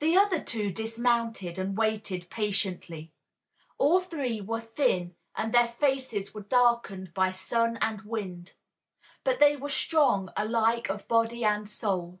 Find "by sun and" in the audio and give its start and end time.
7.12-8.00